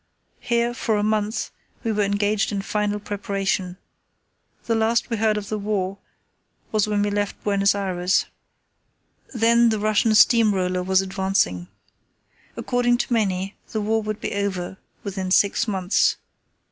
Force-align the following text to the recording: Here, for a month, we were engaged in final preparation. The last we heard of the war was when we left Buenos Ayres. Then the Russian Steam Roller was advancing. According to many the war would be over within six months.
Here, 0.39 0.73
for 0.73 0.97
a 0.97 1.03
month, 1.03 1.51
we 1.83 1.91
were 1.91 2.01
engaged 2.01 2.51
in 2.51 2.63
final 2.63 2.99
preparation. 2.99 3.77
The 4.63 4.73
last 4.73 5.11
we 5.11 5.17
heard 5.17 5.37
of 5.37 5.49
the 5.49 5.59
war 5.59 5.99
was 6.71 6.87
when 6.87 7.03
we 7.03 7.11
left 7.11 7.43
Buenos 7.43 7.75
Ayres. 7.75 8.25
Then 9.31 9.69
the 9.69 9.77
Russian 9.77 10.15
Steam 10.15 10.55
Roller 10.55 10.81
was 10.81 11.01
advancing. 11.03 11.67
According 12.57 12.97
to 12.97 13.13
many 13.13 13.57
the 13.73 13.79
war 13.81 14.01
would 14.01 14.19
be 14.19 14.33
over 14.33 14.79
within 15.03 15.29
six 15.29 15.67
months. 15.67 16.17